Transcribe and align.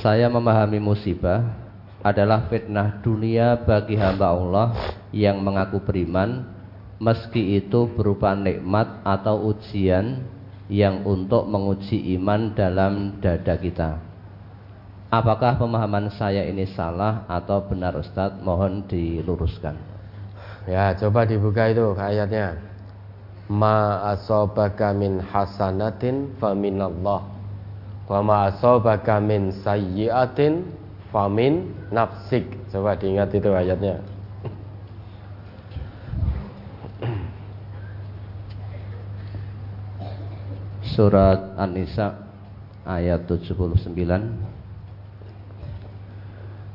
Saya 0.00 0.32
memahami 0.32 0.80
musibah 0.80 1.44
adalah 2.00 2.48
fitnah 2.48 3.04
dunia 3.04 3.60
bagi 3.60 4.00
hamba 4.00 4.32
Allah 4.32 4.96
yang 5.12 5.44
mengaku 5.44 5.84
beriman 5.84 6.48
meski 6.96 7.60
itu 7.60 7.84
berupa 7.92 8.32
nikmat 8.32 9.04
atau 9.04 9.52
ujian 9.52 10.24
yang 10.72 11.04
untuk 11.04 11.44
menguji 11.44 12.16
iman 12.16 12.56
dalam 12.56 13.20
dada 13.20 13.60
kita. 13.60 14.00
Apakah 15.12 15.60
pemahaman 15.60 16.08
saya 16.16 16.48
ini 16.48 16.64
salah 16.72 17.28
atau 17.28 17.60
benar 17.68 17.92
Ustadz? 18.00 18.40
Mohon 18.40 18.88
diluruskan. 18.88 19.76
Ya, 20.64 20.96
coba 20.96 21.28
dibuka 21.28 21.68
itu 21.68 21.92
ayatnya. 21.98 22.56
Ma 23.52 24.00
asobaka 24.16 24.96
min 24.96 25.20
hasanatin 25.20 26.38
faminallah 26.40 27.39
wa 28.10 28.26
ma 28.26 28.50
min 29.22 29.54
sayyiatin 29.62 30.66
famin 31.14 31.70
nafsik. 31.94 32.42
Coba 32.74 32.98
diingat 32.98 33.30
itu 33.30 33.54
ayatnya. 33.54 34.02
Surat 40.90 41.54
An-Nisa 41.54 42.18
ayat 42.82 43.30
79 43.30 43.94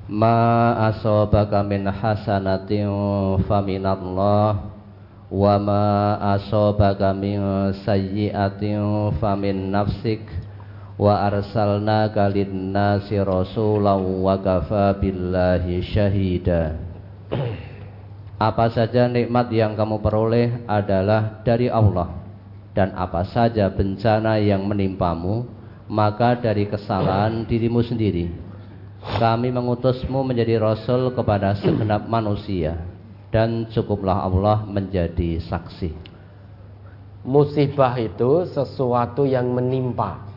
Ma 0.08 0.72
asobaka 0.88 1.60
min 1.68 1.84
hasanatin 1.84 2.88
faminallah 3.44 4.72
wa 5.28 5.56
ma 5.60 6.16
asobaka 6.38 7.12
min 7.12 7.44
sayyiatin 7.84 9.12
famin 9.20 9.74
nafsik 9.74 10.45
wa 10.96 11.28
arsalnaka 11.28 12.32
lin-nasi 12.32 13.20
rasulan 13.20 14.00
wa 14.00 14.36
kafa 14.40 14.96
billahi 15.00 15.84
syahida 15.84 16.80
Apa 18.36 18.68
saja 18.68 19.08
nikmat 19.08 19.48
yang 19.56 19.80
kamu 19.80 20.04
peroleh 20.04 20.68
adalah 20.68 21.40
dari 21.48 21.72
Allah 21.72 22.12
dan 22.76 22.92
apa 22.92 23.24
saja 23.24 23.72
bencana 23.72 24.36
yang 24.44 24.68
menimpamu 24.68 25.48
maka 25.88 26.36
dari 26.36 26.68
kesalahan 26.68 27.48
dirimu 27.48 27.80
sendiri 27.80 28.28
kami 29.16 29.54
mengutusmu 29.54 30.26
menjadi 30.26 30.58
rasul 30.58 31.14
kepada 31.14 31.54
segenap 31.62 32.10
manusia 32.10 32.76
dan 33.30 33.70
cukuplah 33.70 34.26
Allah 34.26 34.66
menjadi 34.66 35.38
saksi. 35.46 35.94
Musibah 37.22 37.94
itu 38.02 38.50
sesuatu 38.50 39.30
yang 39.30 39.46
menimpa. 39.54 40.35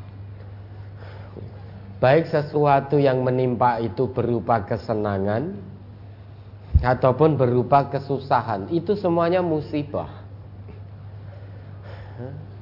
Baik 1.98 2.30
sesuatu 2.30 2.94
yang 2.94 3.26
menimpa 3.26 3.82
itu 3.82 4.06
berupa 4.06 4.62
kesenangan 4.62 5.58
ataupun 6.78 7.34
berupa 7.34 7.90
kesusahan, 7.90 8.70
itu 8.70 8.94
semuanya 8.94 9.42
musibah. 9.42 10.22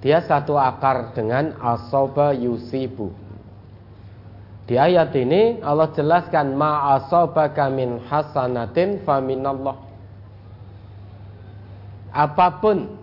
Dia 0.00 0.24
satu 0.24 0.56
akar 0.56 1.12
dengan 1.12 1.52
asoba 1.60 2.32
yusibu 2.32 3.26
di 4.66 4.74
ayat 4.74 5.14
ini 5.14 5.62
Allah 5.62 5.94
jelaskan 5.94 6.58
ma'asobaka 6.58 7.70
min 7.70 8.02
hasanatin 8.02 9.06
faminallah. 9.06 9.78
Apa 12.10 12.58
pun 12.58 12.98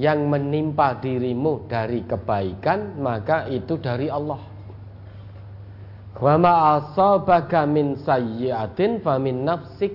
yang 0.00 0.24
menimpa 0.24 0.96
dirimu 1.04 1.68
dari 1.68 2.08
kebaikan 2.08 2.96
maka 2.96 3.44
itu 3.52 3.76
dari 3.76 4.08
Allah. 4.08 4.40
Wa 6.18 6.38
ma'asobaka 6.38 7.66
min 7.66 7.98
sayyiatin 7.98 9.02
famin 9.02 9.42
nafsik. 9.42 9.94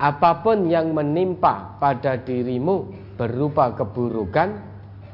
Apa 0.00 0.40
pun 0.40 0.66
yang 0.72 0.96
menimpa 0.96 1.76
pada 1.76 2.16
dirimu 2.16 2.88
berupa 3.20 3.76
keburukan 3.76 4.56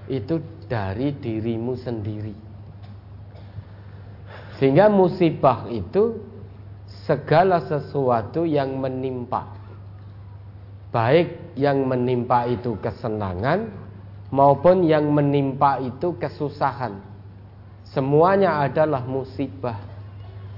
itu 0.06 0.38
dari 0.70 1.10
dirimu 1.10 1.74
sendiri. 1.74 2.34
Sehingga 4.62 4.86
musibah 4.86 5.66
itu 5.68 6.22
segala 7.04 7.66
sesuatu 7.66 8.46
yang 8.46 8.78
menimpa. 8.78 9.58
Baik 10.94 11.58
yang 11.58 11.84
menimpa 11.84 12.46
itu 12.48 12.78
kesenangan 12.78 13.68
maupun 14.30 14.86
yang 14.86 15.10
menimpa 15.10 15.82
itu 15.82 16.14
kesusahan. 16.16 17.15
Semuanya 17.94 18.64
adalah 18.64 19.06
musibah. 19.06 19.78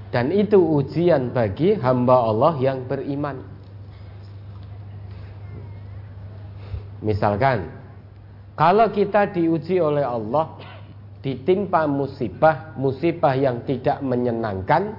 Dan 0.09 0.33
itu 0.33 0.57
ujian 0.57 1.29
bagi 1.29 1.77
hamba 1.77 2.25
Allah 2.25 2.57
yang 2.57 2.89
beriman. 2.89 3.37
Misalkan, 7.05 7.69
kalau 8.57 8.89
kita 8.91 9.29
diuji 9.29 9.77
oleh 9.79 10.03
Allah 10.03 10.57
ditimpa 11.21 11.85
musibah, 11.85 12.73
musibah 12.75 13.37
yang 13.37 13.63
tidak 13.63 14.01
menyenangkan, 14.01 14.97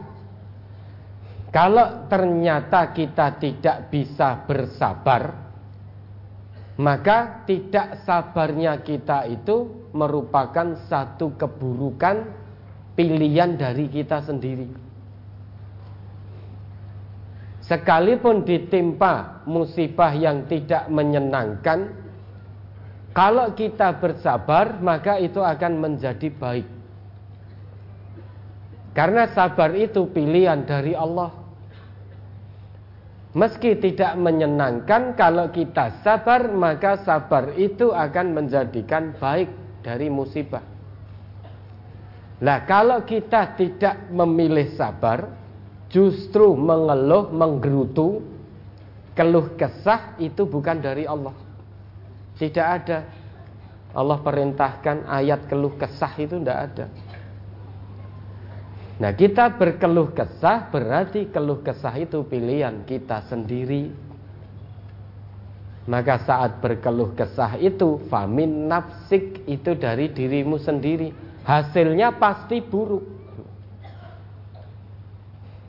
kalau 1.50 2.06
ternyata 2.06 2.94
kita 2.94 3.36
tidak 3.42 3.90
bisa 3.90 4.46
bersabar, 4.46 5.49
maka 6.80 7.44
tidak 7.44 8.00
sabarnya 8.08 8.80
kita 8.80 9.28
itu 9.28 9.84
merupakan 9.92 10.80
satu 10.88 11.36
keburukan 11.36 12.24
pilihan 12.96 13.60
dari 13.60 13.84
kita 13.92 14.24
sendiri. 14.24 14.64
Sekalipun 17.60 18.48
ditimpa 18.48 19.44
musibah 19.44 20.10
yang 20.16 20.48
tidak 20.48 20.88
menyenangkan, 20.88 21.92
kalau 23.12 23.52
kita 23.52 24.00
bersabar, 24.00 24.80
maka 24.80 25.20
itu 25.20 25.38
akan 25.38 25.78
menjadi 25.78 26.32
baik. 26.32 26.66
Karena 28.96 29.30
sabar 29.30 29.70
itu 29.76 30.08
pilihan 30.10 30.66
dari 30.66 30.96
Allah. 30.96 31.39
Meski 33.30 33.78
tidak 33.78 34.18
menyenangkan, 34.18 35.14
kalau 35.14 35.54
kita 35.54 36.02
sabar, 36.02 36.50
maka 36.50 36.98
sabar 37.06 37.54
itu 37.54 37.94
akan 37.94 38.34
menjadikan 38.34 39.14
baik 39.22 39.46
dari 39.86 40.10
musibah. 40.10 40.66
Nah, 42.42 42.66
kalau 42.66 43.06
kita 43.06 43.54
tidak 43.54 44.10
memilih 44.10 44.74
sabar, 44.74 45.30
justru 45.92 46.58
mengeluh, 46.58 47.30
menggerutu, 47.30 48.24
keluh 49.14 49.54
kesah 49.54 50.18
itu 50.18 50.42
bukan 50.48 50.82
dari 50.82 51.06
Allah. 51.06 51.36
Tidak 52.34 52.66
ada. 52.66 53.06
Allah 53.94 54.18
perintahkan 54.22 55.06
ayat 55.06 55.46
keluh 55.46 55.78
kesah 55.78 56.14
itu 56.18 56.34
tidak 56.40 56.58
ada. 56.72 56.86
Nah 59.00 59.16
kita 59.16 59.56
berkeluh 59.56 60.12
kesah 60.12 60.68
berarti 60.68 61.32
keluh 61.32 61.64
kesah 61.64 61.96
itu 61.96 62.20
pilihan 62.28 62.84
kita 62.84 63.24
sendiri. 63.32 63.88
Maka 65.88 66.20
saat 66.28 66.60
berkeluh 66.60 67.16
kesah 67.16 67.56
itu 67.56 67.96
famin 68.12 68.68
nafsik 68.68 69.48
itu 69.48 69.72
dari 69.72 70.12
dirimu 70.12 70.60
sendiri. 70.60 71.16
Hasilnya 71.48 72.20
pasti 72.20 72.60
buruk. 72.60 73.02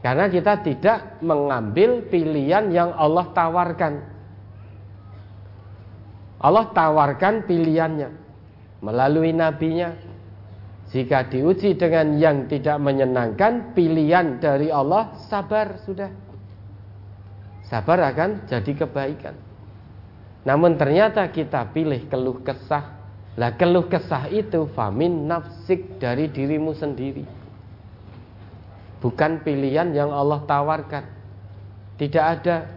Karena 0.03 0.27
kita 0.27 0.59
tidak 0.67 1.23
mengambil 1.23 2.03
pilihan 2.11 2.67
yang 2.67 2.91
Allah 2.91 3.31
tawarkan. 3.31 3.94
Allah 6.41 6.67
tawarkan 6.75 7.47
pilihannya 7.47 8.09
melalui 8.83 9.31
nabinya. 9.31 10.10
Jika 10.91 11.31
diuji 11.31 11.79
dengan 11.79 12.19
yang 12.19 12.51
tidak 12.51 12.75
menyenangkan, 12.83 13.71
pilihan 13.71 14.43
dari 14.43 14.67
Allah 14.67 15.15
sabar 15.31 15.79
sudah. 15.88 16.11
Sabar 17.63 18.03
akan 18.11 18.43
jadi 18.51 18.71
kebaikan. 18.75 19.35
Namun 20.43 20.75
ternyata 20.75 21.23
kita 21.31 21.71
pilih 21.71 22.11
keluh 22.11 22.43
kesah. 22.43 22.99
Lah 23.39 23.55
keluh 23.55 23.88
kesah 23.88 24.27
itu 24.27 24.67
famin 24.75 25.31
nafsik 25.31 25.95
dari 25.95 26.27
dirimu 26.27 26.75
sendiri. 26.75 27.23
Bukan 28.99 29.47
pilihan 29.47 29.95
yang 29.95 30.11
Allah 30.11 30.44
tawarkan. 30.44 31.07
Tidak 31.95 32.25
ada 32.25 32.67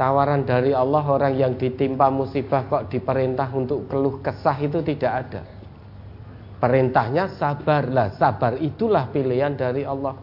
tawaran 0.00 0.48
dari 0.48 0.72
Allah 0.72 1.04
orang 1.04 1.36
yang 1.36 1.52
ditimpa 1.60 2.08
musibah 2.08 2.64
kok 2.64 2.88
diperintah 2.88 3.52
untuk 3.52 3.84
keluh 3.92 4.24
kesah 4.24 4.56
itu 4.56 4.80
tidak 4.80 5.12
ada. 5.28 5.55
Perintahnya 6.56 7.36
sabarlah, 7.36 8.16
sabar 8.16 8.56
itulah 8.56 9.12
pilihan 9.12 9.52
dari 9.52 9.84
Allah. 9.84 10.16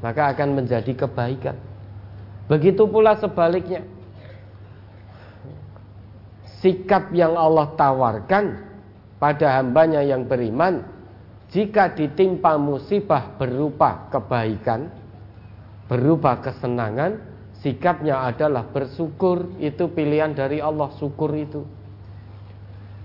Maka 0.00 0.32
akan 0.32 0.56
menjadi 0.56 0.96
kebaikan. 0.96 1.56
Begitu 2.48 2.88
pula 2.88 3.20
sebaliknya. 3.20 3.84
Sikap 6.64 7.12
yang 7.12 7.36
Allah 7.36 7.72
tawarkan 7.76 8.44
pada 9.20 9.60
hambanya 9.60 10.00
yang 10.00 10.24
beriman 10.24 10.84
jika 11.50 11.90
ditimpa 11.92 12.54
musibah 12.56 13.34
berupa 13.34 14.06
kebaikan, 14.06 14.86
berupa 15.90 16.38
kesenangan, 16.38 17.18
sikapnya 17.58 18.22
adalah 18.22 18.70
bersyukur, 18.70 19.50
itu 19.58 19.90
pilihan 19.90 20.30
dari 20.30 20.62
Allah, 20.62 20.94
syukur 20.94 21.34
itu. 21.34 21.66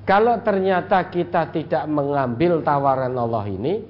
Kalau 0.06 0.38
ternyata 0.46 1.10
kita 1.10 1.50
tidak 1.50 1.84
mengambil 1.90 2.62
tawaran 2.62 3.18
Allah 3.18 3.46
ini, 3.50 3.82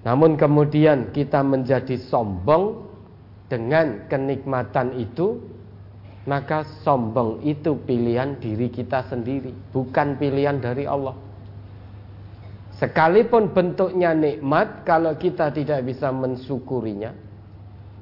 namun 0.00 0.40
kemudian 0.40 1.12
kita 1.12 1.44
menjadi 1.44 2.00
sombong 2.08 2.88
dengan 3.52 4.08
kenikmatan 4.08 4.96
itu, 4.96 5.44
maka 6.24 6.64
sombong 6.82 7.44
itu 7.44 7.76
pilihan 7.84 8.40
diri 8.40 8.72
kita 8.72 9.04
sendiri, 9.12 9.52
bukan 9.76 10.16
pilihan 10.16 10.56
dari 10.56 10.88
Allah. 10.88 11.14
Sekalipun 12.80 13.52
bentuknya 13.52 14.12
nikmat, 14.12 14.84
kalau 14.88 15.16
kita 15.16 15.52
tidak 15.52 15.84
bisa 15.84 16.08
mensyukurinya, 16.08 17.12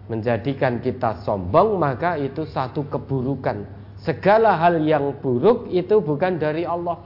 menjadikan 0.07 0.79
kita 0.79 1.23
sombong, 1.23 1.79
maka 1.79 2.15
itu 2.19 2.47
satu 2.47 2.87
keburukan. 2.87 3.84
Segala 4.05 4.61
hal 4.61 4.85
yang 4.85 5.17
buruk 5.19 5.73
itu 5.73 5.99
bukan 6.05 6.37
dari 6.37 6.69
Allah, 6.69 7.01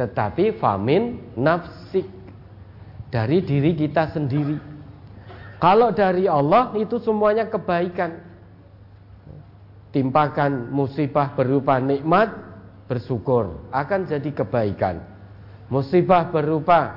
tetapi 0.00 0.56
famin 0.56 1.36
nafsik 1.36 2.08
dari 3.12 3.44
diri 3.44 3.76
kita 3.76 4.16
sendiri. 4.16 4.56
Kalau 5.60 5.92
dari 5.92 6.24
Allah 6.24 6.72
itu 6.76 6.96
semuanya 7.00 7.48
kebaikan. 7.48 8.24
Timpakan 9.92 10.72
musibah 10.72 11.32
berupa 11.32 11.80
nikmat, 11.80 12.28
bersyukur 12.84 13.64
akan 13.72 14.04
jadi 14.04 14.28
kebaikan 14.28 15.16
musibah 15.66 16.30
berupa 16.30 16.94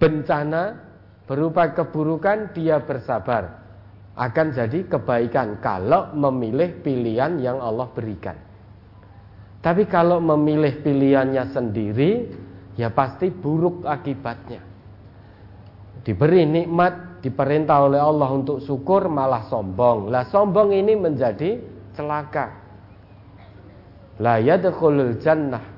bencana, 0.00 0.80
berupa 1.28 1.72
keburukan, 1.72 2.52
dia 2.52 2.80
bersabar. 2.80 3.63
Akan 4.14 4.54
jadi 4.54 4.86
kebaikan 4.86 5.58
kalau 5.58 6.14
memilih 6.14 6.82
pilihan 6.86 7.38
yang 7.42 7.58
Allah 7.58 7.90
berikan. 7.90 8.38
Tapi 9.58 9.90
kalau 9.90 10.22
memilih 10.22 10.84
pilihannya 10.86 11.50
sendiri, 11.50 12.30
ya 12.78 12.94
pasti 12.94 13.32
buruk 13.32 13.82
akibatnya. 13.82 14.62
Diberi 16.04 16.46
nikmat, 16.46 17.24
diperintah 17.24 17.90
oleh 17.90 17.98
Allah 17.98 18.28
untuk 18.30 18.62
syukur, 18.62 19.10
malah 19.10 19.50
sombong. 19.50 20.12
Lah 20.12 20.28
sombong 20.30 20.70
ini 20.70 20.94
menjadi 20.94 21.58
celaka. 21.96 22.54
La 24.20 24.38
yadkhulul 24.38 25.18
jannah 25.18 25.74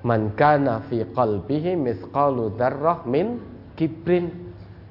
Man 0.00 0.32
kana 0.32 0.80
fi 0.88 1.04
qalbihi 1.04 1.76
misqalu 1.76 2.56
dzarrah 2.56 3.04
min 3.04 3.36
kibrin 3.76 4.32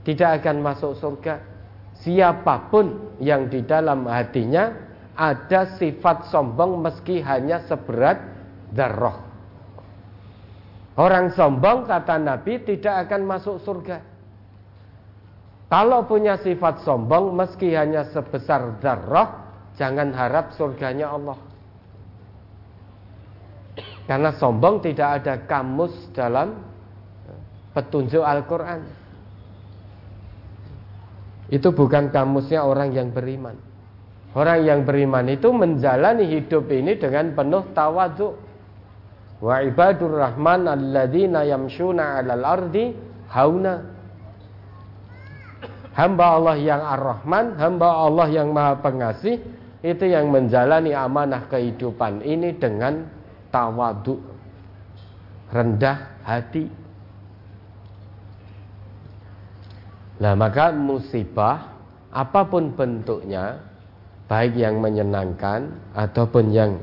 tidak 0.05 0.41
akan 0.41 0.61
masuk 0.61 0.93
surga 1.01 1.41
siapa 2.03 2.71
pun 2.71 3.17
yang 3.19 3.51
di 3.51 3.63
dalam 3.63 4.07
hatinya 4.07 4.71
ada 5.19 5.75
sifat 5.75 6.31
sombong 6.31 6.79
meski 6.79 7.19
hanya 7.19 7.63
seberat 7.67 8.19
dzarrah. 8.71 9.19
Orang 10.99 11.31
sombong 11.35 11.87
kata 11.87 12.19
Nabi 12.19 12.59
tidak 12.63 13.07
akan 13.07 13.21
masuk 13.23 13.59
surga. 13.63 14.03
Kalau 15.69 16.03
punya 16.09 16.39
sifat 16.39 16.81
sombong 16.83 17.35
meski 17.35 17.71
hanya 17.77 18.07
sebesar 18.09 18.79
dzarrah, 18.81 19.47
jangan 19.77 20.11
harap 20.11 20.51
surganya 20.57 21.13
Allah. 21.13 21.37
Karena 24.09 24.33
sombong 24.33 24.81
tidak 24.81 25.21
ada 25.21 25.37
kamus 25.45 25.93
dalam 26.17 26.57
petunjuk 27.77 28.25
Al-Quran. 28.25 28.81
Itu 31.49 31.73
bukan 31.73 32.13
kamusnya 32.13 32.61
orang 32.61 32.93
yang 32.93 33.09
beriman. 33.09 33.57
Orang 34.37 34.61
yang 34.61 34.85
beriman 34.85 35.25
itu 35.25 35.49
menjalani 35.49 36.29
hidup 36.29 36.69
ini 36.69 36.97
dengan 37.01 37.33
penuh 37.33 37.65
tawadhu. 37.73 38.37
Wa 39.41 39.65
ibadur 39.65 40.21
rahman 40.21 40.69
alladzina 40.69 41.41
yamshuna 41.49 42.21
'alal 42.21 42.45
ardi 42.45 42.93
hauna. 43.33 43.75
Hamba 45.97 46.25
Allah 46.39 46.55
yang 46.55 46.79
Ar-Rahman, 46.79 47.59
hamba 47.59 47.89
Allah 48.07 48.27
yang 48.31 48.55
Maha 48.55 48.79
Pengasih 48.79 49.41
itu 49.83 50.05
yang 50.07 50.31
menjalani 50.31 50.95
amanah 50.95 51.47
kehidupan 51.47 52.23
ini 52.23 52.55
dengan 52.55 53.03
tawadu 53.51 54.19
rendah 55.49 56.19
hati 56.23 56.69
Nah 60.19 60.35
maka 60.35 60.75
musibah 60.75 61.79
apa 62.11 62.41
pun 62.51 62.75
bentuknya 62.75 63.63
baik 64.27 64.59
yang 64.59 64.83
menyenangkan 64.83 65.73
ataupun 65.95 66.51
yang 66.51 66.77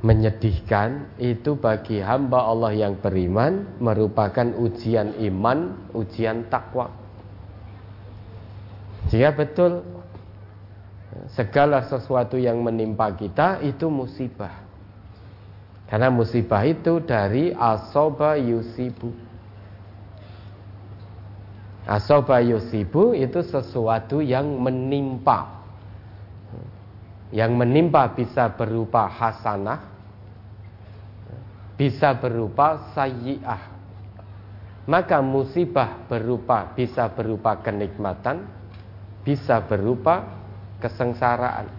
menyedihkan 0.00 1.12
itu 1.20 1.56
bagi 1.60 2.00
hamba 2.00 2.48
Allah 2.48 2.72
yang 2.72 2.96
beriman 2.96 3.80
merupakan 3.80 4.48
ujian 4.56 5.12
iman, 5.28 5.76
ujian 5.92 6.48
takwa. 6.48 6.88
Jika 9.12 9.34
betul 9.34 9.84
segala 11.34 11.84
sesuatu 11.84 12.38
yang 12.40 12.62
menimpa 12.62 13.12
kita 13.12 13.60
itu 13.60 13.90
musibah. 13.90 14.68
Karena 15.90 16.06
musibah 16.06 16.62
itu 16.62 17.02
dari 17.02 17.50
asoba 17.50 18.38
yusibu. 18.38 19.10
Asoba 21.88 22.44
yusibu 22.44 23.16
itu 23.16 23.40
sesuatu 23.40 24.20
yang 24.20 24.46
menimpa. 24.60 25.60
Yang 27.30 27.52
menimpa 27.56 28.10
bisa 28.12 28.50
berupa 28.52 29.06
hasanah, 29.06 29.80
bisa 31.78 32.12
berupa 32.18 32.92
sayyi'ah. 32.92 33.62
Maka 34.90 35.22
musibah 35.22 36.02
berupa 36.10 36.74
bisa 36.74 37.06
berupa 37.14 37.54
kenikmatan, 37.62 38.44
bisa 39.22 39.62
berupa 39.62 40.26
kesengsaraan. 40.82 41.70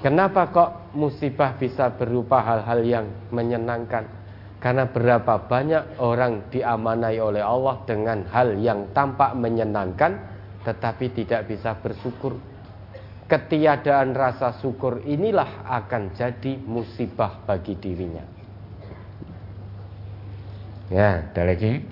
Kenapa 0.00 0.48
kok 0.48 0.70
musibah 0.96 1.56
bisa 1.60 1.92
berupa 1.92 2.40
hal-hal 2.40 2.80
yang 2.84 3.06
menyenangkan? 3.28 4.23
Karena 4.64 4.88
berapa 4.88 5.44
banyak 5.44 6.00
orang 6.00 6.48
diamanai 6.48 7.20
oleh 7.20 7.44
Allah 7.44 7.84
dengan 7.84 8.24
hal 8.32 8.56
yang 8.56 8.96
tampak 8.96 9.36
menyenangkan 9.36 10.16
tetapi 10.64 11.12
tidak 11.12 11.52
bisa 11.52 11.76
bersyukur. 11.76 12.40
Ketiadaan 13.28 14.16
rasa 14.16 14.56
syukur 14.64 15.04
inilah 15.04 15.68
akan 15.68 16.16
jadi 16.16 16.56
musibah 16.64 17.44
bagi 17.44 17.76
dirinya. 17.76 18.24
Ya, 20.88 21.28
ada 21.28 21.44
lagi. 21.44 21.84